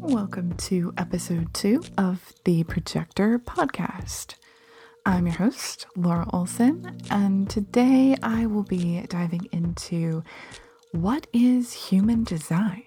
[0.00, 4.36] Welcome to episode two of the Projector Podcast.
[5.04, 10.22] I'm your host, Laura Olsen, and today I will be diving into
[10.92, 12.84] what is human design?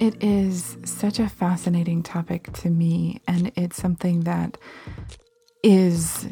[0.00, 4.58] It is such a fascinating topic to me, and it's something that
[5.62, 6.26] is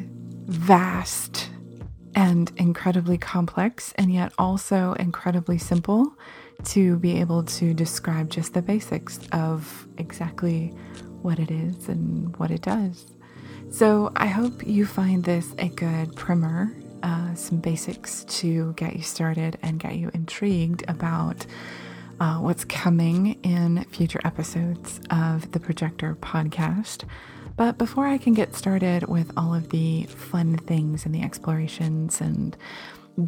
[0.47, 1.51] vast
[2.15, 6.15] and incredibly complex, and yet also incredibly simple
[6.67, 10.69] to be able to describe just the basics of exactly
[11.23, 13.07] what it is and what it does.
[13.71, 16.73] So, I hope you find this a good primer,
[17.03, 21.45] uh, some basics to get you started and get you intrigued about
[22.21, 27.05] uh, what's coming in future episodes of the Projector podcast.
[27.57, 32.21] But before I can get started with all of the fun things and the explorations
[32.21, 32.57] and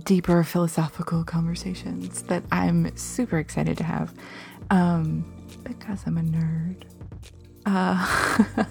[0.04, 4.12] deeper philosophical conversations that I'm super excited to have,
[4.70, 5.24] um,
[5.62, 6.82] because I'm a nerd,
[7.66, 7.94] uh,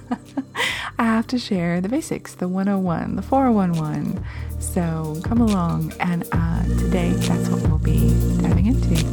[0.98, 4.24] I have to share the basics, the 101, the 411.
[4.60, 8.10] So come along, and uh, today that's what we'll be
[8.42, 9.06] diving into.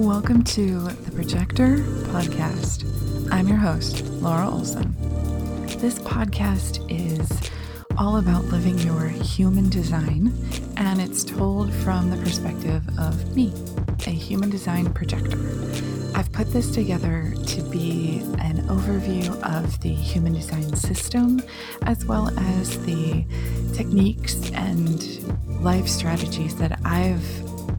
[0.00, 1.78] Welcome to the Projector
[2.12, 2.84] Podcast.
[3.32, 4.94] I'm your host, Laura Olsen.
[5.78, 7.28] This podcast is
[7.98, 10.32] all about living your human design,
[10.76, 13.52] and it's told from the perspective of me,
[14.06, 15.36] a human design projector.
[16.14, 21.42] I've put this together to be an overview of the human design system,
[21.82, 23.24] as well as the
[23.74, 25.02] techniques and
[25.60, 27.26] life strategies that I've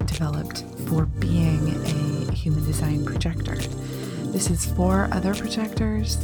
[0.06, 3.56] developed for being a human design projector.
[4.32, 6.18] This is for other projectors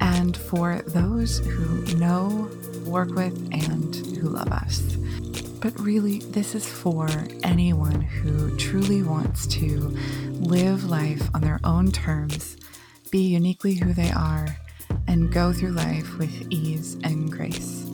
[0.00, 2.50] and for those who know,
[2.94, 4.80] work with, and who love us.
[5.60, 7.08] But really, this is for
[7.42, 9.98] anyone who truly wants to
[10.30, 12.56] live life on their own terms,
[13.10, 14.46] be uniquely who they are,
[15.08, 17.84] and go through life with ease and grace.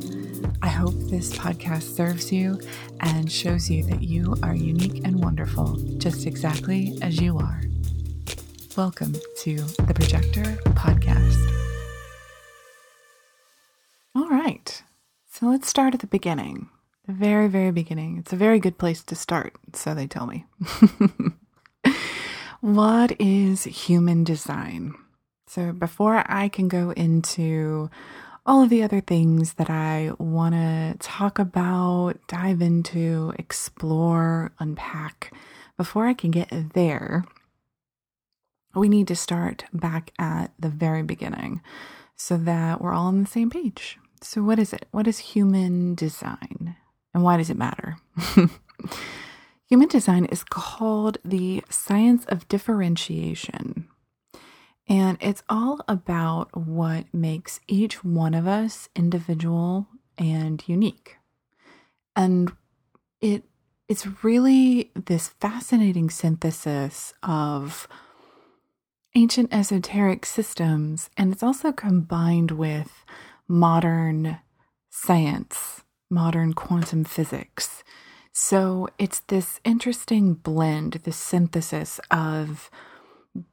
[0.61, 2.61] I hope this podcast serves you
[3.01, 7.63] and shows you that you are unique and wonderful just exactly as you are.
[8.77, 10.45] Welcome to the Projector
[10.75, 11.70] Podcast.
[15.41, 16.69] So let's start at the beginning,
[17.07, 18.19] the very, very beginning.
[18.19, 20.45] It's a very good place to start, so they tell me.
[22.61, 24.95] what is human design?
[25.47, 27.89] So, before I can go into
[28.45, 35.33] all of the other things that I want to talk about, dive into, explore, unpack,
[35.79, 37.25] before I can get there,
[38.75, 41.63] we need to start back at the very beginning
[42.15, 43.99] so that we're all on the same page.
[44.23, 44.87] So, what is it?
[44.91, 46.77] What is human design?
[47.15, 47.97] And why does it matter?
[49.67, 53.89] human design is called the science of differentiation.
[54.89, 59.87] And it's all about what makes each one of us individual
[60.19, 61.17] and unique.
[62.15, 62.53] And
[63.21, 63.45] it
[63.89, 67.89] it's really this fascinating synthesis of
[69.17, 73.05] ancient esoteric systems, and it's also combined with
[73.51, 74.39] modern
[74.91, 77.83] science, modern quantum physics.
[78.33, 82.71] So it's this interesting blend, this synthesis of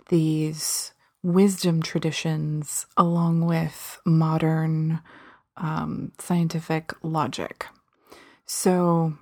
[0.10, 0.94] these
[1.24, 5.02] wisdom traditions along with modern
[5.58, 7.66] um, scientific logic.
[8.46, 9.14] So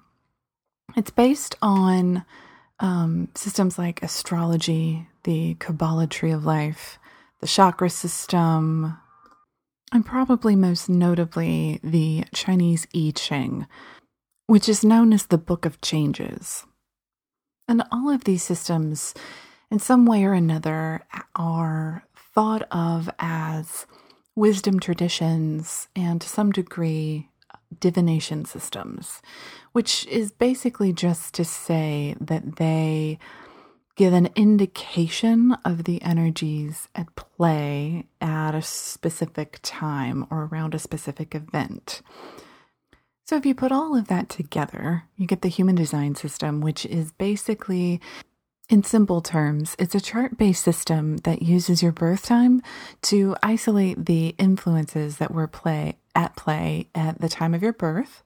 [0.97, 2.25] it's based on
[2.81, 6.99] um, systems like astrology, the Kabbalah tree of life,
[7.39, 8.97] the chakra system,
[9.95, 13.65] and probably most notably the Chinese I Ching,
[14.45, 16.65] which is known as the Book of Changes.
[17.69, 19.13] And all of these systems,
[19.71, 22.03] in some way or another, are
[22.33, 23.85] thought of as
[24.35, 27.29] wisdom traditions and to some degree
[27.79, 29.21] divination systems,
[29.71, 33.17] which is basically just to say that they
[33.95, 40.79] give an indication of the energies at play at a specific time or around a
[40.79, 42.01] specific event.
[43.25, 46.85] So, if you put all of that together, you get the human design system, which
[46.85, 47.99] is basically,
[48.67, 52.61] in simple terms, it's a chart based system that uses your birth time
[53.03, 58.23] to isolate the influences that were play at play at the time of your birth.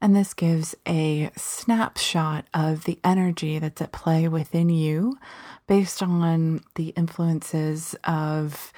[0.00, 5.18] And this gives a snapshot of the energy that's at play within you
[5.66, 8.72] based on the influences of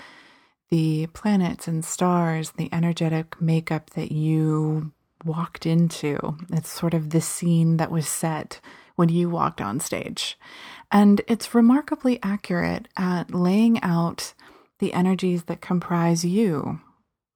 [0.71, 4.93] the planets and stars, the energetic makeup that you
[5.25, 6.37] walked into.
[6.51, 8.61] It's sort of the scene that was set
[8.97, 10.39] when you walked on stage.
[10.91, 14.35] And it's remarkably accurate at laying out
[14.79, 16.81] the energies that comprise you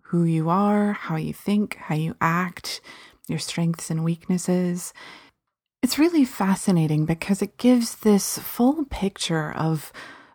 [0.08, 2.80] who you are, how you think, how you act,
[3.28, 4.94] your strengths and weaknesses.
[5.82, 9.92] It's really fascinating because it gives this full picture of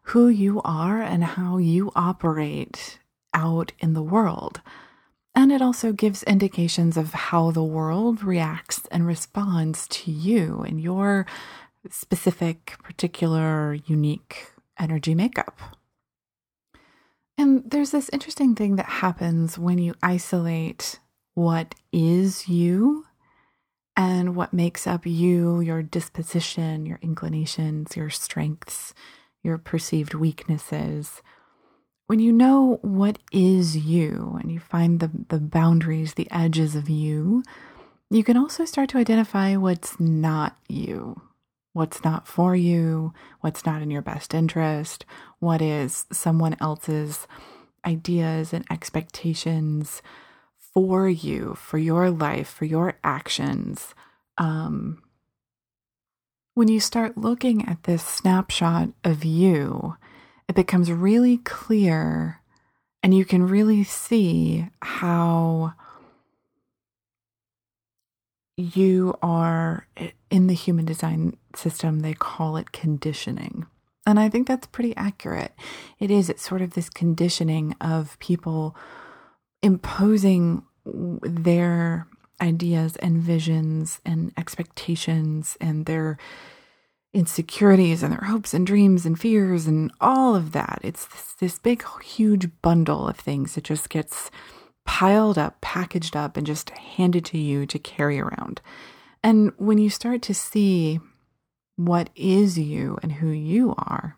[0.08, 3.00] who you are and how you operate
[3.34, 4.62] out in the world.
[5.36, 10.80] And it also gives indications of how the world reacts and responds to you and
[10.80, 11.26] your
[11.90, 14.48] specific, particular, unique
[14.80, 15.60] energy makeup.
[17.38, 21.00] And there's this interesting thing that happens when you isolate
[21.34, 23.06] what is you
[23.96, 28.94] and what makes up you, your disposition, your inclinations, your strengths,
[29.44, 31.22] your perceived weaknesses.
[32.08, 36.90] When you know what is you and you find the, the boundaries, the edges of
[36.90, 37.44] you,
[38.10, 41.22] you can also start to identify what's not you,
[41.74, 45.06] what's not for you, what's not in your best interest,
[45.40, 47.28] what is someone else's
[47.86, 50.02] ideas and expectations
[50.74, 53.94] for you, for your life, for your actions.
[54.38, 55.04] Um,
[56.56, 59.98] when you start looking at this snapshot of you,
[60.48, 62.40] it becomes really clear
[63.02, 65.74] and you can really see how
[68.58, 73.66] you are eh, in the human design system, they call it conditioning.
[74.06, 75.54] And I think that's pretty accurate.
[76.00, 78.76] It is, it's sort of this conditioning of people
[79.62, 82.08] imposing their
[82.42, 86.18] ideas and visions and expectations and their
[87.14, 90.80] insecurities and their hopes and dreams and fears and all of that.
[90.84, 94.30] It's this, this big, huge bundle of things that just gets
[94.86, 98.62] piled up, packaged up, and just handed to you to carry around.
[99.24, 101.00] And when you start to see
[101.76, 104.18] what is you and who you are,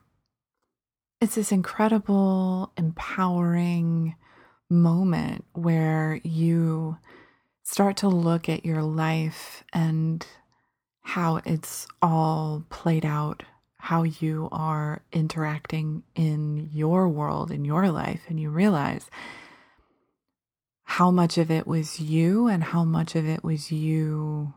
[1.21, 4.15] it's this incredible, empowering
[4.69, 6.97] moment where you
[7.63, 10.25] start to look at your life and
[11.01, 13.43] how it's all played out,
[13.77, 19.09] how you are interacting in your world, in your life, and you realize
[20.95, 24.53] how much of it was you and how much of it was you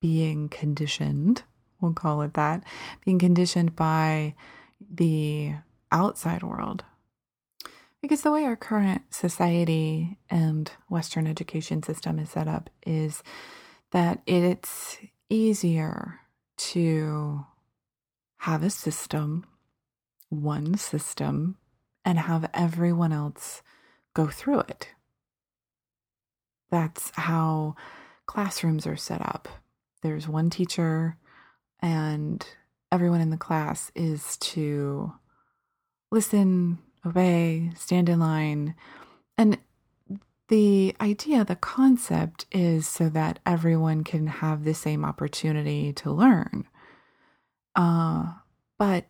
[0.00, 1.42] being conditioned,
[1.80, 2.62] we'll call it that,
[3.04, 4.32] being conditioned by
[4.94, 5.52] the
[5.90, 6.84] outside world.
[8.00, 13.24] Because the way our current society and Western education system is set up is
[13.90, 14.98] that it's
[15.28, 16.20] easier
[16.58, 17.44] to
[18.36, 19.44] have a system,
[20.28, 21.56] one system,
[22.04, 23.62] and have everyone else
[24.14, 24.90] go through it.
[26.70, 27.76] That's how
[28.26, 29.48] classrooms are set up.
[30.02, 31.16] There's one teacher,
[31.80, 32.46] and
[32.92, 35.12] everyone in the class is to
[36.10, 38.74] listen, obey, stand in line.
[39.36, 39.58] And
[40.48, 46.66] the idea, the concept is so that everyone can have the same opportunity to learn.
[47.76, 48.32] Uh,
[48.78, 49.06] but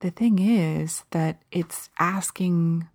[0.00, 2.88] the thing is that it's asking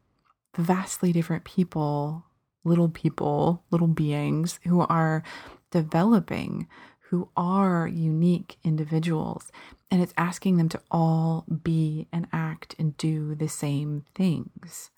[0.57, 2.25] vastly different people
[2.65, 5.23] little people, little beings who are
[5.71, 6.67] developing,
[7.09, 9.51] who are unique individuals.
[9.89, 14.89] And it's asking them to all be and act and do the same things.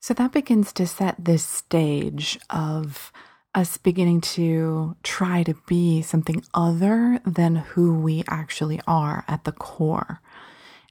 [0.00, 3.12] So that begins to set this stage of
[3.54, 9.52] us beginning to try to be something other than who we actually are at the
[9.52, 10.20] core.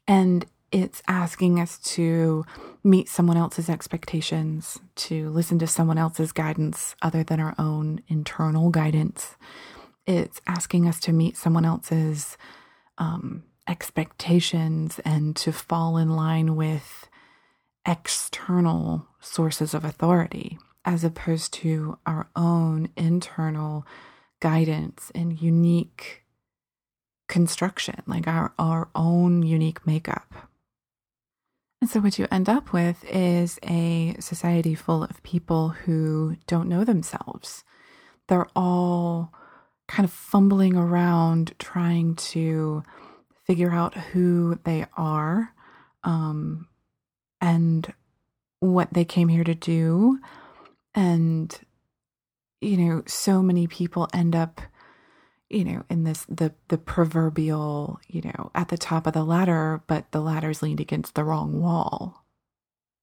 [0.08, 2.46] And it's asking us to
[2.84, 8.70] meet someone else's expectations, to listen to someone else's guidance other than our own internal
[8.70, 9.36] guidance.
[10.06, 12.38] It's asking us to meet someone else's
[12.98, 17.10] um, expectations and to fall in line with
[17.86, 23.86] external sources of authority as opposed to our own internal
[24.40, 26.24] guidance and unique
[27.28, 30.47] construction, like our, our own unique makeup.
[31.88, 36.84] So, what you end up with is a society full of people who don't know
[36.84, 37.64] themselves.
[38.28, 39.32] They're all
[39.88, 42.84] kind of fumbling around trying to
[43.46, 45.54] figure out who they are
[46.04, 46.68] um,
[47.40, 47.94] and
[48.60, 50.20] what they came here to do.
[50.94, 51.58] And,
[52.60, 54.60] you know, so many people end up
[55.50, 59.82] you know in this the the proverbial you know at the top of the ladder
[59.88, 62.24] but the ladder's leaned against the wrong wall.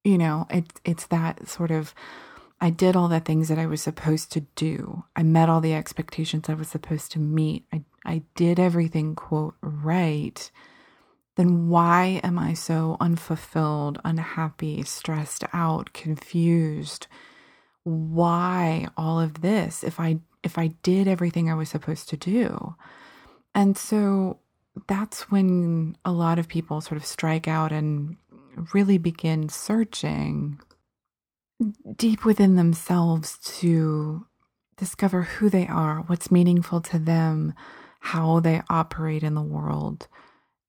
[0.04, 1.94] You know it, it's that sort of
[2.60, 5.04] i did all the things that i was supposed to do.
[5.16, 7.64] I met all the expectations i was supposed to meet.
[7.72, 10.50] I, I did everything, quote, right,
[11.36, 17.06] then why am I so unfulfilled, unhappy, stressed out, confused?
[17.82, 22.76] Why all of this if I if I did everything I was supposed to do?
[23.54, 24.38] And so
[24.86, 28.16] that's when a lot of people sort of strike out and
[28.72, 30.60] really begin searching
[31.96, 34.26] deep within themselves to
[34.76, 37.54] discover who they are, what's meaningful to them,
[38.00, 40.08] how they operate in the world.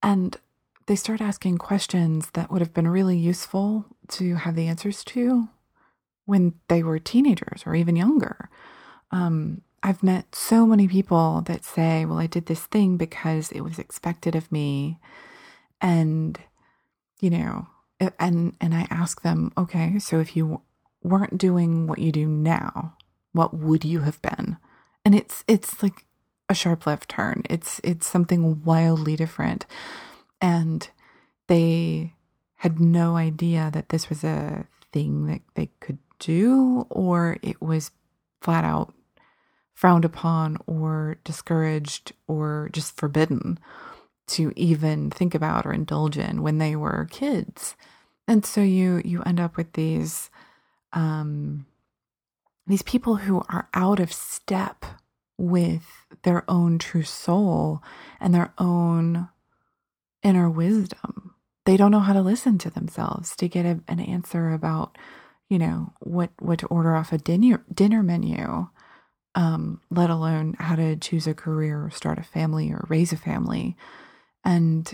[0.03, 0.37] And
[0.85, 5.49] they start asking questions that would have been really useful to have the answers to
[6.25, 8.49] when they were teenagers or even younger.
[9.15, 13.61] Um, I've met so many people that say, well, I did this thing because it
[13.61, 14.99] was expected of me.
[15.79, 16.37] And,
[17.21, 17.67] you know,
[18.19, 20.61] and, and I ask them, okay, so if you
[21.01, 22.97] weren't doing what you do now,
[23.31, 24.57] what would you have been?
[25.05, 26.05] And it's, it's like
[26.49, 27.43] a sharp left turn.
[27.49, 29.65] It's, it's something wildly different.
[30.41, 30.89] And
[31.47, 32.15] they
[32.55, 37.91] had no idea that this was a thing that they could do or it was
[38.41, 38.93] flat out
[39.75, 43.59] frowned upon or discouraged or just forbidden
[44.27, 47.75] to even think about or indulge in when they were kids.
[48.27, 50.31] And so you you end up with these
[50.93, 51.67] um
[52.65, 54.85] these people who are out of step
[55.37, 55.85] with
[56.23, 57.83] their own true soul
[58.19, 59.29] and their own
[60.23, 61.35] inner wisdom.
[61.65, 64.97] They don't know how to listen to themselves to get a, an answer about,
[65.49, 68.67] you know, what what to order off a dinner dinner menu
[69.35, 73.17] um, let alone how to choose a career or start a family or raise a
[73.17, 73.75] family.
[74.43, 74.91] And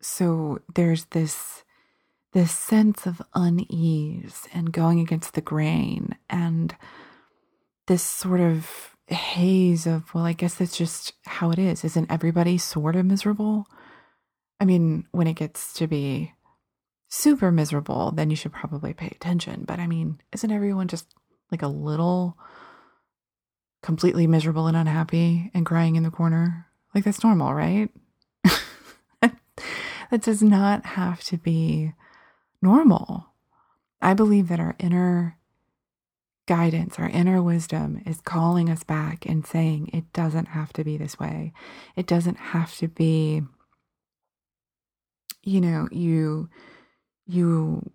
[0.00, 1.62] so there's this
[2.32, 6.74] this sense of unease and going against the grain and
[7.88, 11.84] this sort of haze of well i guess that's just how it is.
[11.84, 13.66] Isn't everybody sort of miserable?
[14.58, 16.32] I mean when it gets to be
[17.08, 19.64] super miserable then you should probably pay attention.
[19.66, 21.14] But i mean isn't everyone just
[21.50, 22.38] like a little
[23.82, 26.66] completely miserable and unhappy and crying in the corner.
[26.94, 27.90] Like that's normal, right?
[29.20, 31.92] that does not have to be
[32.60, 33.26] normal.
[34.00, 35.38] I believe that our inner
[36.46, 40.96] guidance, our inner wisdom is calling us back and saying it doesn't have to be
[40.96, 41.52] this way.
[41.96, 43.42] It doesn't have to be
[45.42, 46.48] you know, you
[47.26, 47.90] you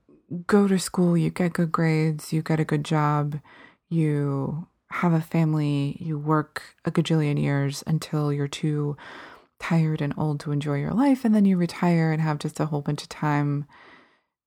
[0.46, 3.40] go to school, you get good grades, you get a good job,
[3.90, 8.96] you have a family, you work a gajillion years until you're too
[9.60, 12.68] tired and old to enjoy your life, and then you retire and have just a
[12.68, 13.66] whole bunch of time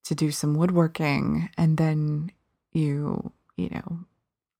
[0.04, 2.32] to do some woodworking, and then
[2.72, 4.00] you, you know,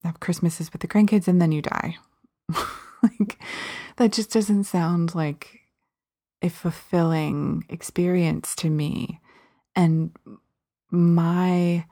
[0.05, 1.97] have Christmases with the grandkids, and then you die.
[3.03, 3.39] like,
[3.97, 5.61] that just doesn't sound like
[6.43, 9.21] a fulfilling experience to me.
[9.77, 10.11] And
[10.91, 11.87] my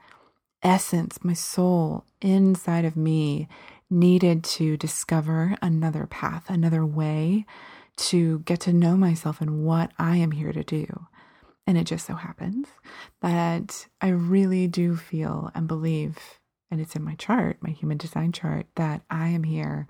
[0.61, 3.47] essence, my soul inside of me
[3.89, 7.45] needed to discover another path, another way
[7.97, 11.07] to get to know myself and what I am here to do.
[11.67, 12.67] And it just so happens
[13.21, 16.17] that I really do feel and believe,
[16.71, 19.87] and it's in my chart, my human design chart, that I am here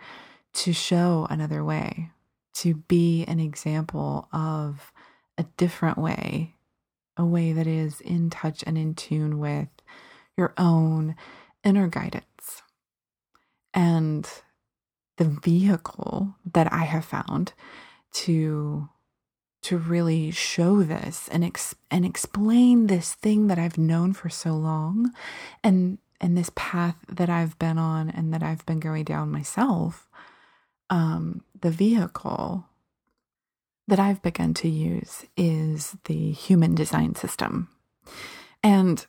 [0.53, 2.11] to show another way,
[2.55, 4.91] to be an example of
[5.37, 6.55] a different way,
[7.15, 9.69] a way that is in touch and in tune with
[10.35, 11.15] your own
[11.63, 12.63] inner guidance
[13.73, 14.27] and
[15.17, 17.53] the vehicle that I have found
[18.13, 18.89] to
[19.61, 24.53] to really show this and ex- and explain this thing that I've known for so
[24.53, 25.11] long
[25.63, 30.07] and and this path that I've been on and that I've been going down myself
[30.89, 32.65] um the vehicle
[33.89, 37.69] that I've begun to use is the human design system.
[38.63, 39.05] And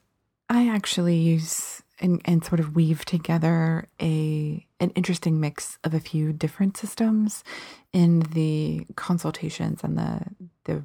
[0.49, 6.01] I actually use and, and sort of weave together a an interesting mix of a
[6.01, 7.45] few different systems
[7.93, 10.21] in the consultations and the
[10.65, 10.83] the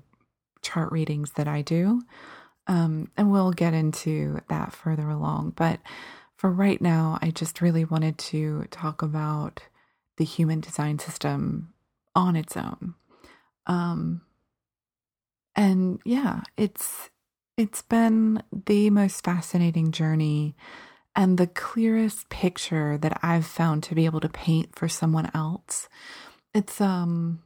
[0.62, 2.02] chart readings that I do.
[2.68, 5.54] Um, and we'll get into that further along.
[5.56, 5.80] But
[6.36, 9.62] for right now, I just really wanted to talk about
[10.18, 11.74] the human design system
[12.16, 12.96] on its own.
[13.68, 14.22] Um,
[15.56, 17.10] and yeah, it's
[17.58, 20.56] it's been the most fascinating journey
[21.16, 25.88] and the clearest picture that I've found to be able to paint for someone else.
[26.54, 27.42] It's um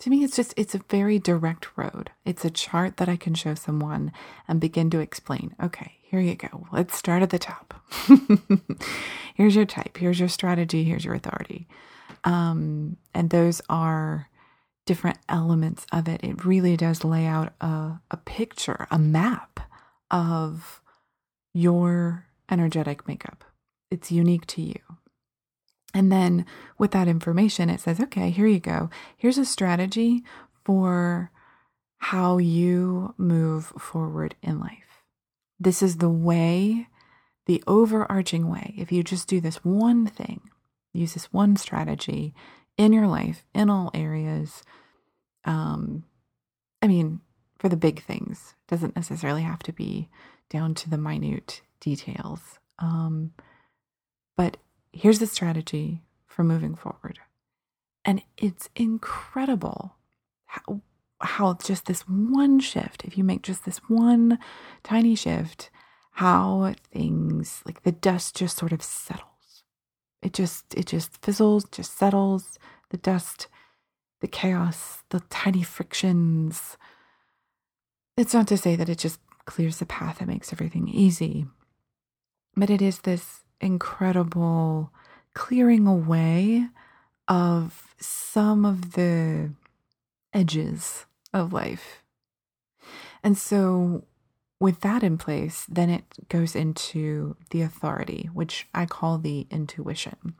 [0.00, 2.10] to me it's just it's a very direct road.
[2.24, 4.12] It's a chart that I can show someone
[4.46, 5.54] and begin to explain.
[5.62, 6.66] Okay, here you go.
[6.72, 7.74] Let's start at the top.
[9.34, 11.66] here's your type, here's your strategy, here's your authority.
[12.24, 14.28] Um, and those are
[14.84, 16.22] different elements of it.
[16.22, 19.60] It really does lay out a, a picture, a map
[20.10, 20.80] of
[21.56, 23.42] your energetic makeup.
[23.90, 24.78] It's unique to you.
[25.94, 26.44] And then
[26.76, 28.90] with that information, it says, okay, here you go.
[29.16, 30.22] Here's a strategy
[30.66, 31.30] for
[31.96, 35.02] how you move forward in life.
[35.58, 36.88] This is the way,
[37.46, 38.74] the overarching way.
[38.76, 40.42] If you just do this one thing,
[40.92, 42.34] use this one strategy
[42.76, 44.62] in your life, in all areas,
[45.46, 46.04] um,
[46.82, 47.22] I mean,
[47.58, 50.10] for the big things, doesn't necessarily have to be
[50.48, 52.58] down to the minute details.
[52.78, 53.32] Um,
[54.36, 54.56] but
[54.92, 57.18] here's the strategy for moving forward.
[58.04, 59.96] And it's incredible
[60.46, 60.80] how,
[61.20, 64.38] how just this one shift, if you make just this one
[64.82, 65.70] tiny shift,
[66.12, 69.64] how things like the dust just sort of settles.
[70.22, 72.58] It just it just fizzles, just settles.
[72.90, 73.48] The dust,
[74.20, 76.76] the chaos, the tiny frictions.
[78.16, 81.46] It's not to say that it just clears the path and makes everything easy,
[82.56, 84.92] but it is this incredible
[85.34, 86.66] clearing away
[87.28, 89.50] of some of the
[90.32, 92.02] edges of life.
[93.22, 94.04] And so,
[94.60, 100.34] with that in place, then it goes into the authority, which I call the intuition.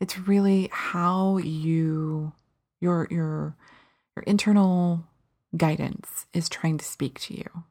[0.00, 2.32] It's really how you
[2.80, 3.56] your your
[4.14, 5.04] your internal
[5.56, 7.64] guidance is trying to speak to you.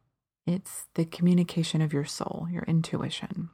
[0.45, 3.49] It's the communication of your soul, your intuition.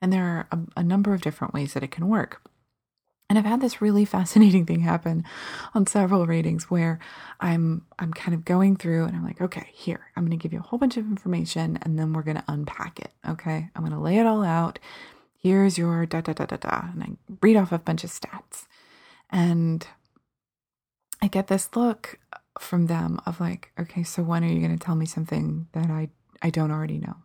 [0.00, 2.42] And there are a, a number of different ways that it can work.
[3.28, 5.24] And I've had this really fascinating thing happen
[5.74, 6.98] on several readings where
[7.40, 10.52] I'm I'm kind of going through and I'm like, okay, here, I'm going to give
[10.52, 13.12] you a whole bunch of information and then we're going to unpack it.
[13.28, 13.68] Okay?
[13.74, 14.78] I'm going to lay it all out.
[15.38, 18.66] Here's your da da da da da and I read off a bunch of stats.
[19.30, 19.86] And
[21.20, 22.18] I get this look
[22.60, 25.90] from them of like, okay, so when are you going to tell me something that
[25.90, 26.08] I
[26.42, 27.16] I don't already know?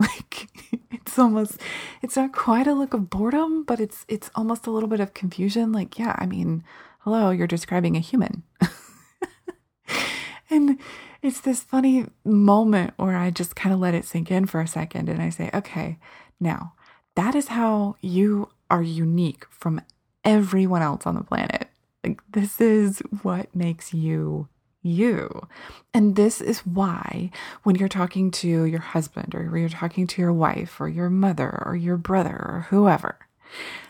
[0.00, 0.48] Like
[0.90, 1.60] it's almost
[2.02, 5.14] it's not quite a look of boredom, but it's it's almost a little bit of
[5.14, 5.72] confusion.
[5.72, 6.64] Like, yeah, I mean,
[7.00, 8.42] hello, you're describing a human.
[10.50, 10.78] and
[11.22, 14.66] it's this funny moment where I just kind of let it sink in for a
[14.66, 15.98] second and I say, okay,
[16.40, 16.74] now
[17.14, 19.80] that is how you are unique from
[20.24, 21.61] everyone else on the planet.
[22.04, 24.48] Like, this is what makes you
[24.82, 25.46] you.
[25.94, 27.30] And this is why,
[27.62, 31.62] when you're talking to your husband or you're talking to your wife or your mother
[31.64, 33.16] or your brother or whoever,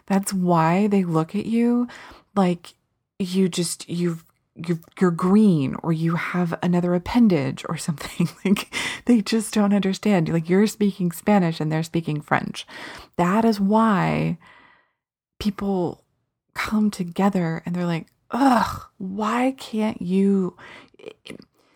[0.07, 1.89] that's why they look at you
[2.35, 2.75] like
[3.19, 8.29] you just, you've, you you're green or you have another appendage or something.
[8.45, 8.75] Like
[9.07, 10.29] they just don't understand.
[10.29, 12.67] Like you're speaking spanish and they're speaking french.
[13.17, 14.37] That is why
[15.39, 16.02] people
[16.55, 20.57] come together and they're like ugh, why can't you?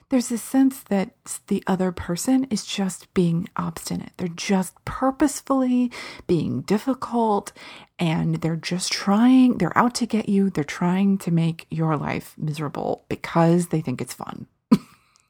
[0.08, 1.10] There's a sense that
[1.48, 4.12] the other person is just being obstinate.
[4.16, 5.90] They're just purposefully
[6.28, 7.52] being difficult
[7.98, 10.48] and they're just trying, they're out to get you.
[10.48, 14.46] They're trying to make your life miserable because they think it's fun.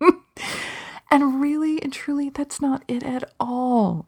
[1.10, 4.06] and really and truly, that's not it at all.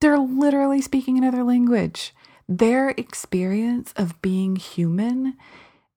[0.00, 2.12] They're literally speaking another language.
[2.58, 5.38] Their experience of being human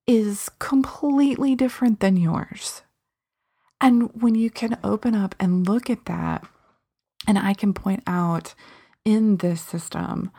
[0.07, 2.81] is completely different than yours.
[3.81, 6.47] And when you can open up and look at that,
[7.27, 8.53] and I can point out
[9.03, 10.31] in this system,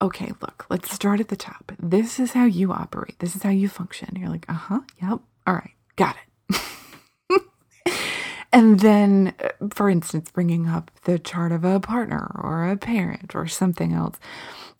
[0.00, 1.72] okay, look, let's start at the top.
[1.78, 4.16] This is how you operate, this is how you function.
[4.18, 6.16] You're like, uh huh, yep, all right, got
[6.48, 7.42] it.
[8.52, 13.34] and then, uh, for instance, bringing up the chart of a partner or a parent
[13.34, 14.18] or something else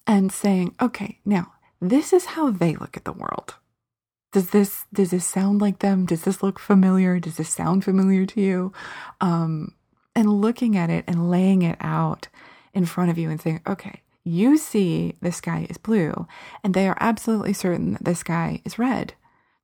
[0.07, 3.57] and saying, okay, now this is how they look at the world.
[4.33, 6.07] Does this does this sound like them?
[6.07, 7.21] Does this look familiar?
[7.21, 8.73] Does this sound familiar to you?
[9.21, 9.75] Um,
[10.15, 12.29] and looking at it and laying it out
[12.73, 16.27] in front of you and saying okay you see the sky is blue
[16.63, 19.15] and they are absolutely certain that the sky is red.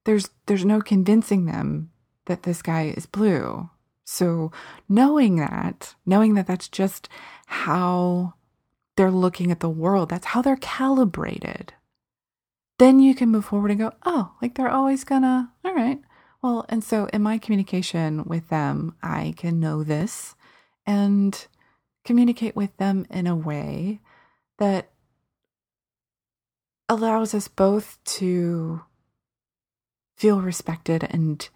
[0.04, 1.90] There's there's no convincing them
[2.26, 3.70] that the sky is blue.
[4.04, 4.50] So
[4.88, 7.08] knowing that knowing that that's just
[7.46, 8.34] how
[8.98, 10.08] they're looking at the world.
[10.08, 11.72] That's how they're calibrated.
[12.80, 16.00] Then you can move forward and go, oh, like they're always gonna, all right.
[16.42, 20.34] Well, and so in my communication with them, I can know this
[20.84, 21.46] and
[22.04, 24.00] communicate with them in a way
[24.58, 24.90] that
[26.88, 28.82] allows us both to
[30.16, 31.48] feel respected and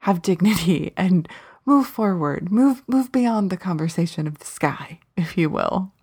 [0.00, 1.26] have dignity and
[1.64, 5.92] move forward, move move beyond the conversation of the sky, if you will.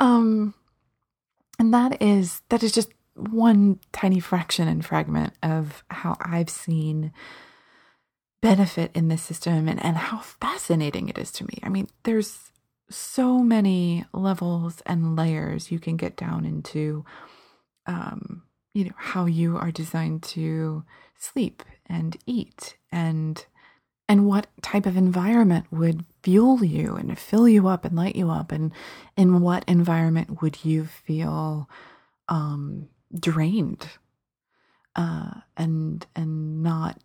[0.00, 0.54] um
[1.58, 7.12] and that is that is just one tiny fraction and fragment of how I've seen
[8.40, 11.58] benefit in this system and, and how fascinating it is to me.
[11.62, 12.50] I mean, there's
[12.90, 17.04] so many levels and layers you can get down into
[17.86, 18.42] um,
[18.74, 20.84] you know, how you are designed to
[21.18, 23.44] sleep and eat and
[24.12, 28.28] and what type of environment would fuel you and fill you up and light you
[28.28, 28.70] up and
[29.16, 31.66] in what environment would you feel
[32.28, 33.88] um drained
[34.96, 36.98] uh and and not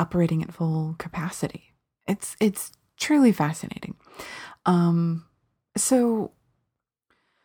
[0.00, 1.74] operating at full capacity?
[2.08, 3.94] It's it's truly fascinating.
[4.66, 5.24] Um
[5.76, 6.32] so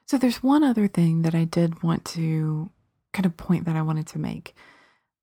[0.08, 2.72] so there's one other thing that I did want to
[3.14, 4.56] kind of point that I wanted to make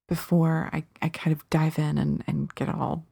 [0.07, 3.05] before I, I kind of dive in and, and get all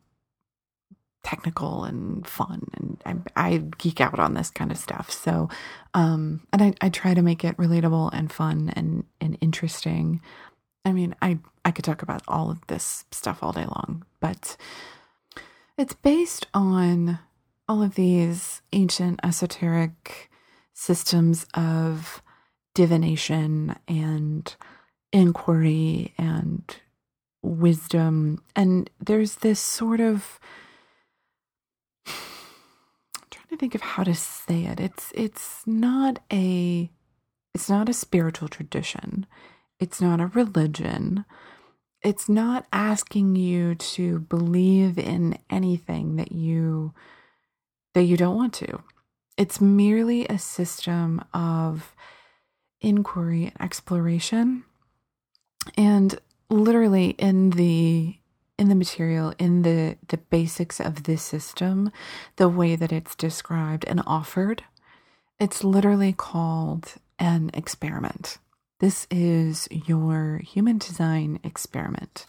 [1.22, 5.48] technical and fun and I, I geek out on this kind of stuff so
[5.94, 10.20] um and I, I try to make it relatable and fun and and interesting
[10.84, 14.56] i mean i i could talk about all of this stuff all day long but
[15.78, 17.18] it's based on
[17.68, 20.30] all of these ancient esoteric
[20.74, 22.22] systems of
[22.74, 24.54] divination and
[25.12, 26.76] inquiry and
[27.42, 28.42] wisdom.
[28.56, 30.40] And there's this sort of
[33.52, 34.80] to think of how to say it.
[34.80, 36.90] It's it's not a
[37.54, 39.26] it's not a spiritual tradition.
[39.78, 41.24] It's not a religion.
[42.02, 46.94] It's not asking you to believe in anything that you
[47.94, 48.82] that you don't want to.
[49.36, 51.94] It's merely a system of
[52.80, 54.64] inquiry and exploration
[55.76, 56.18] and
[56.50, 58.16] literally in the
[58.62, 61.90] in the material in the the basics of this system
[62.36, 64.62] the way that it's described and offered
[65.40, 68.38] it's literally called an experiment.
[68.78, 72.26] This is your human design experiment.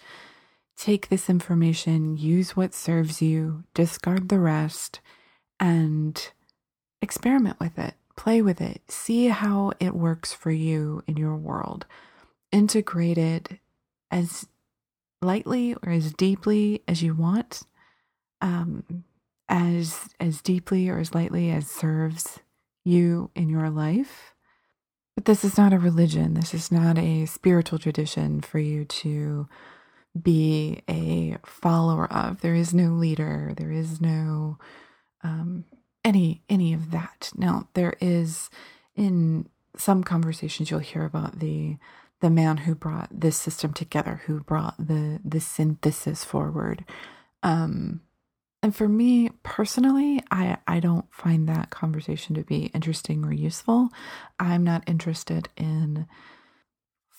[0.75, 4.99] Take this information use what serves you discard the rest
[5.59, 6.31] and
[7.03, 11.85] experiment with it play with it see how it works for you in your world.
[12.51, 13.59] Integrate it
[14.09, 14.47] as
[15.23, 17.63] lightly or as deeply as you want,
[18.41, 19.03] um,
[19.49, 22.39] as as deeply or as lightly as serves
[22.83, 24.33] you in your life.
[25.15, 26.33] But this is not a religion.
[26.33, 29.47] This is not a spiritual tradition for you to
[30.19, 32.41] be a follower of.
[32.41, 33.53] There is no leader.
[33.55, 34.57] There is no
[35.23, 35.65] um,
[36.03, 37.31] any any of that.
[37.35, 38.49] Now there is
[38.95, 41.77] in some conversations you'll hear about the
[42.23, 46.85] the man who brought this system together, who brought the the synthesis forward.
[47.43, 47.99] Um,
[48.63, 53.89] and for me personally, I I don't find that conversation to be interesting or useful.
[54.39, 56.07] I'm not interested in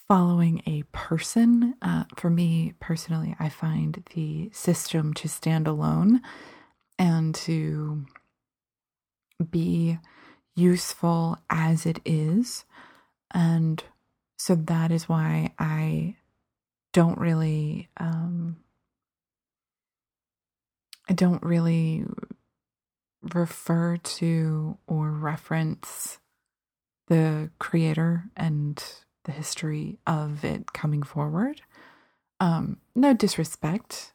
[0.08, 1.74] following a person.
[1.82, 6.22] Uh, for me personally, I find the system to stand alone
[6.98, 8.06] and to
[9.50, 9.98] be
[10.56, 12.64] useful as it is.
[13.34, 13.84] And
[14.36, 16.16] so that is why I
[16.92, 18.56] don't really um
[21.08, 22.04] I don't really
[23.32, 26.18] refer to or reference
[27.08, 28.82] the creator and
[29.24, 31.60] the history of it coming forward.
[32.40, 34.12] Um, no disrespect,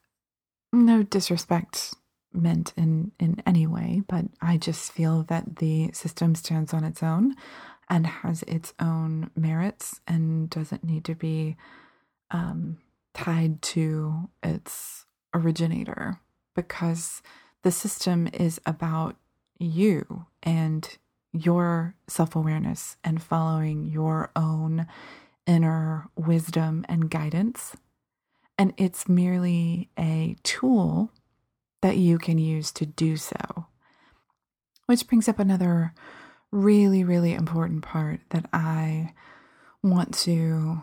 [0.72, 1.94] no disrespect
[2.32, 7.02] meant in in any way, but I just feel that the system stands on its
[7.02, 7.36] own
[7.89, 11.58] and has its own merits and doesn't need to be
[12.32, 12.78] um,
[13.13, 16.19] tied to its originator
[16.56, 17.21] because
[17.63, 19.15] the system is about
[19.58, 20.97] you and
[21.32, 24.88] your self awareness and following your own
[25.45, 27.75] inner wisdom and guidance.
[28.58, 31.12] And it's merely a tool
[31.82, 33.67] that you can use to do so.
[34.86, 35.93] Which brings up another
[36.52, 39.14] really, really important part that I
[39.84, 40.82] want to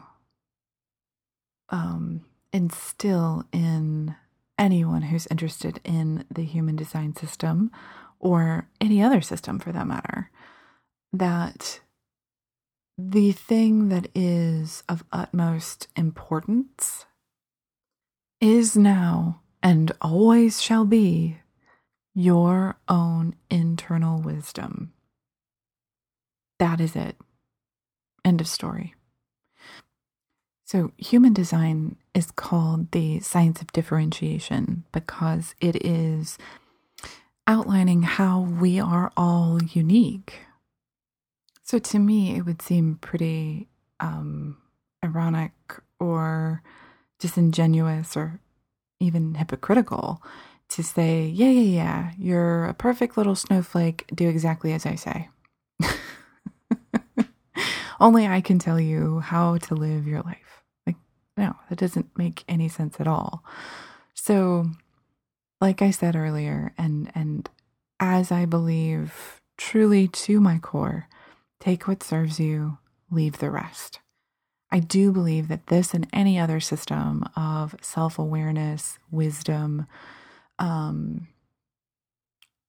[1.68, 4.14] um, instill in
[4.59, 7.70] anyone who's interested in the human design system
[8.18, 10.31] or any other system for that matter
[11.12, 11.81] that
[12.98, 17.05] the thing that is of utmost importance
[18.40, 21.38] is now and always shall be
[22.14, 24.92] your own internal wisdom.
[26.58, 27.16] That is it.
[28.24, 28.94] End of story.
[30.64, 36.38] So, human design is called the science of differentiation because it is
[37.46, 40.40] outlining how we are all unique.
[41.62, 43.68] So, to me, it would seem pretty
[44.00, 44.56] um,
[45.04, 45.52] ironic
[46.00, 46.62] or
[47.20, 48.40] disingenuous or
[48.98, 50.20] even hypocritical
[50.70, 55.28] to say, yeah, yeah, yeah, you're a perfect little snowflake, do exactly as I say.
[58.00, 60.62] Only I can tell you how to live your life.
[60.87, 60.96] Like,
[61.37, 63.44] no, that doesn't make any sense at all.
[64.14, 64.70] So,
[65.61, 67.48] like I said earlier, and and
[67.98, 71.09] as I believe truly to my core,
[71.61, 72.78] take what serves you,
[73.11, 74.00] leave the rest.
[74.70, 79.87] I do believe that this and any other system of self awareness, wisdom,
[80.59, 81.28] um,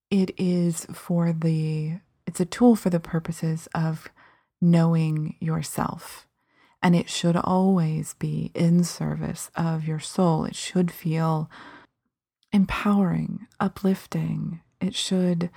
[0.09, 4.09] it is for the, it's a tool for the purposes of
[4.61, 6.27] knowing yourself.
[6.81, 10.45] And it should always be in service of your soul.
[10.45, 11.49] It should feel
[12.51, 14.61] empowering, uplifting.
[14.79, 15.49] It should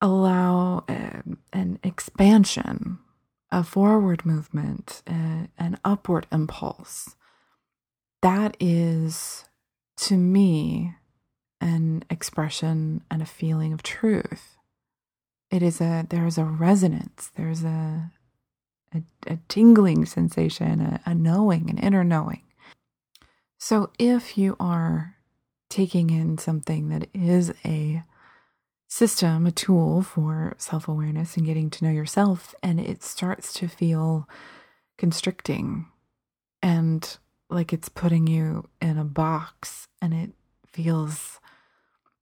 [0.00, 2.98] allow uh, an expansion,
[3.50, 7.16] a forward movement, uh, an upward impulse.
[8.20, 9.46] That is,
[9.98, 10.94] to me,
[11.60, 14.53] an expression and a feeling of truth.
[15.54, 17.30] It is a there is a resonance.
[17.36, 18.10] There's a
[18.92, 22.42] a, a tingling sensation, a, a knowing, an inner knowing.
[23.56, 25.14] So if you are
[25.68, 28.02] taking in something that is a
[28.88, 33.68] system, a tool for self awareness and getting to know yourself, and it starts to
[33.68, 34.28] feel
[34.98, 35.86] constricting
[36.62, 37.16] and
[37.48, 40.32] like it's putting you in a box and it
[40.66, 41.38] feels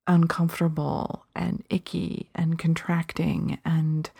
[0.07, 4.11] uncomfortable and icky and contracting and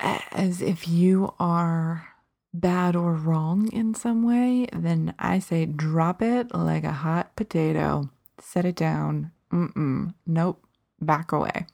[0.00, 2.08] as if you are
[2.54, 8.08] bad or wrong in some way, then I say drop it like a hot potato,
[8.40, 9.32] set it down.
[9.52, 10.64] Mm-mm, nope,
[11.00, 11.66] back away.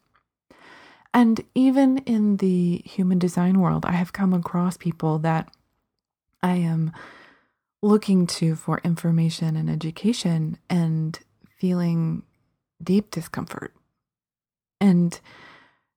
[1.12, 5.48] And even in the human design world, I have come across people that
[6.42, 6.92] I am
[7.82, 11.18] looking to for information and education and
[11.58, 12.22] feeling
[12.82, 13.74] deep discomfort
[14.80, 15.20] and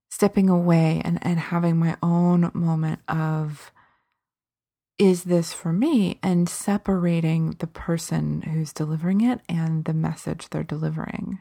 [0.09, 3.71] stepping away and, and having my own moment of
[4.97, 6.17] is this for me?
[6.23, 11.39] And separating the person who's delivering it and the message they're delivering.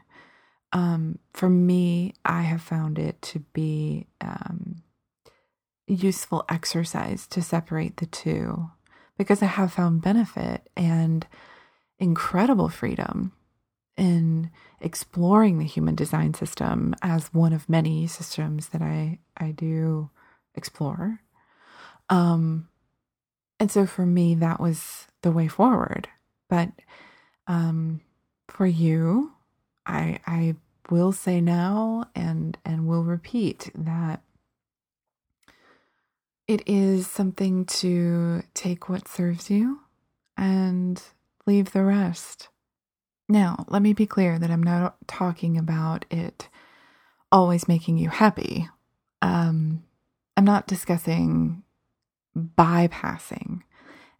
[0.73, 4.83] Um, for me i have found it to be um,
[5.87, 8.69] useful exercise to separate the two
[9.17, 11.25] because i have found benefit and
[11.99, 13.31] incredible freedom
[13.97, 20.09] in exploring the human design system as one of many systems that I I do
[20.55, 21.21] explore.
[22.09, 22.69] Um
[23.59, 26.07] and so for me that was the way forward.
[26.49, 26.69] But
[27.47, 28.01] um
[28.47, 29.33] for you,
[29.85, 30.55] I I
[30.89, 34.21] will say now and and will repeat that
[36.47, 39.81] it is something to take what serves you
[40.37, 41.01] and
[41.45, 42.47] leave the rest.
[43.29, 46.47] Now, let me be clear that I'm not talking about it
[47.31, 48.69] always making you happy.
[49.21, 49.83] Um,
[50.37, 51.63] I'm not discussing
[52.37, 53.61] bypassing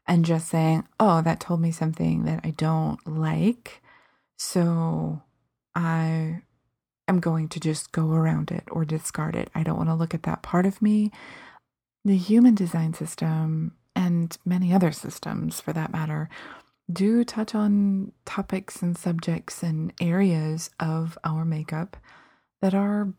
[0.08, 3.82] and just saying, oh, that told me something that I don't like.
[4.38, 5.22] So
[5.76, 6.42] I
[7.08, 9.50] am going to just go around it or discard it.
[9.56, 11.12] I don't want to look at that part of me.
[12.04, 16.30] The human design system and many other systems for that matter
[16.92, 21.98] do touch on topics and subjects and areas of our makeup
[22.62, 23.14] that are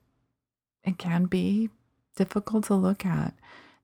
[0.85, 1.69] and can be
[2.17, 3.35] difficult to look at.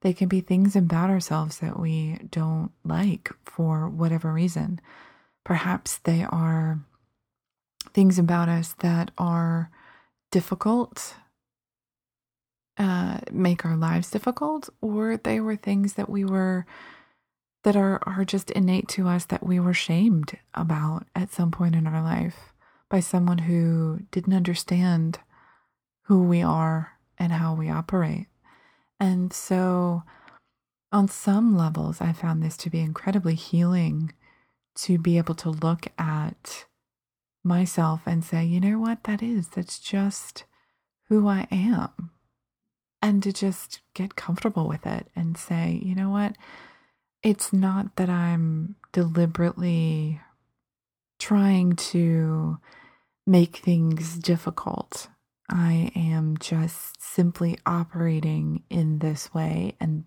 [0.01, 4.81] They can be things about ourselves that we don't like for whatever reason.
[5.45, 6.81] Perhaps they are
[7.93, 9.71] things about us that are
[10.31, 11.15] difficult,
[12.77, 16.67] uh, make our lives difficult, or they were things that we were
[17.65, 21.75] that are, are just innate to us that we were shamed about at some point
[21.75, 22.53] in our life
[22.89, 25.19] by someone who didn't understand
[26.03, 28.27] who we are and how we operate.
[29.01, 30.05] And so,
[30.93, 34.13] on some levels, I found this to be incredibly healing
[34.77, 36.67] to be able to look at
[37.43, 40.45] myself and say, you know what, that is, that's just
[41.09, 42.11] who I am.
[43.03, 46.37] And to just get comfortable with it and say, you know what,
[47.25, 50.21] it's not that I'm deliberately
[51.19, 52.59] trying to
[53.27, 55.09] make things difficult.
[55.49, 60.05] I am just simply operating in this way and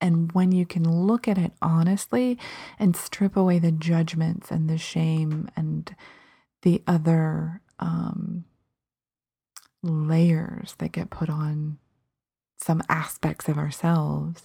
[0.00, 2.38] and when you can look at it honestly
[2.78, 5.94] and strip away the judgments and the shame and
[6.62, 8.44] the other um,
[9.82, 11.78] layers that get put on
[12.58, 14.42] some aspects of ourselves,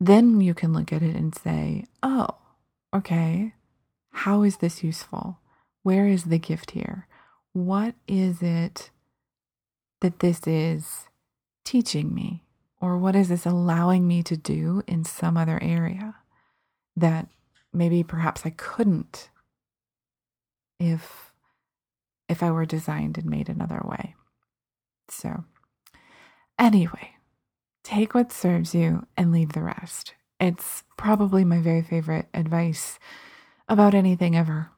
[0.00, 2.28] then you can look at it and say, oh,
[2.94, 3.54] okay,
[4.12, 5.38] how is this useful?
[5.82, 7.06] Where is the gift here?
[7.52, 8.90] What is it
[10.00, 11.08] that this is
[11.64, 12.44] teaching me?
[12.80, 16.16] Or what is this allowing me to do in some other area
[16.96, 17.28] that
[17.72, 19.28] maybe perhaps I couldn't
[20.78, 21.32] if
[22.28, 24.14] if I were designed and made another way.
[25.08, 25.44] So,
[26.58, 27.16] anyway,
[27.82, 30.14] take what serves you and leave the rest.
[30.38, 32.98] It's probably my very favorite advice
[33.68, 34.70] about anything ever.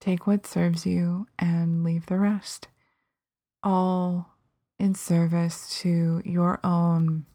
[0.00, 2.68] Take what serves you and leave the rest.
[3.62, 4.34] All
[4.78, 7.26] in service to your own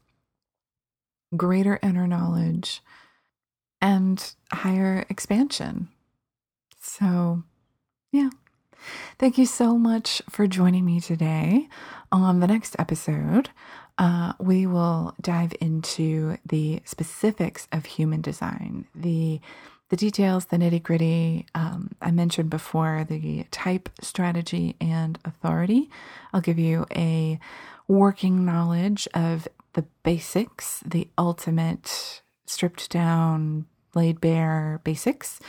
[1.36, 2.82] greater inner knowledge
[3.82, 5.90] and higher expansion.
[6.80, 7.44] So,
[8.12, 8.30] yeah.
[9.18, 11.70] Thank you so much for joining me today.
[12.12, 13.50] On the next episode,
[13.98, 19.40] uh, we will dive into the specifics of human design, the
[19.90, 21.46] the details, the nitty gritty.
[21.54, 25.88] Um, I mentioned before the type, strategy, and authority.
[26.34, 27.40] I'll give you a
[27.88, 35.40] working knowledge of the basics, the ultimate stripped down, laid bare basics.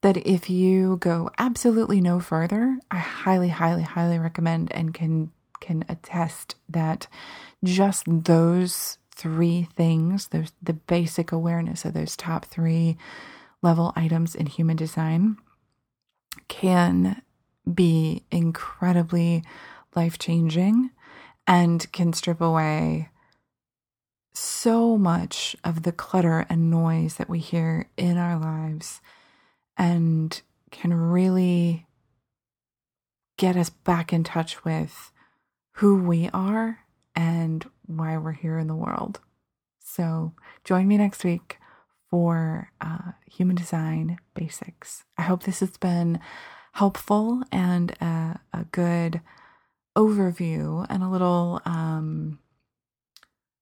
[0.00, 5.30] That if you go absolutely no further, I highly, highly, highly recommend and can
[5.60, 7.06] can attest that
[7.62, 12.96] just those three things, those the basic awareness of those top three
[13.62, 15.36] level items in human design
[16.48, 17.22] can
[17.72, 19.44] be incredibly
[19.94, 20.90] life changing
[21.46, 23.10] and can strip away
[24.32, 29.00] so much of the clutter and noise that we hear in our lives
[29.76, 31.86] and can really
[33.36, 35.10] get us back in touch with
[35.74, 36.80] who we are
[37.14, 39.20] and why we're here in the world.
[39.78, 41.58] So, join me next week
[42.10, 45.04] for uh, human design basics.
[45.16, 46.20] I hope this has been
[46.72, 49.20] helpful and a, a good
[49.96, 52.38] overview and a little um,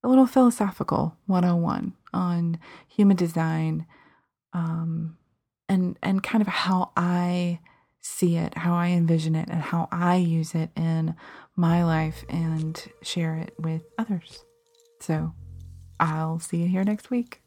[0.03, 3.87] a little philosophical 101 on human design
[4.53, 5.17] um,
[5.69, 7.61] and and kind of how I
[8.01, 11.15] see it, how I envision it, and how I use it in
[11.57, 14.45] my life and share it with others.
[15.01, 15.33] So
[16.01, 17.43] I'll see you here next week.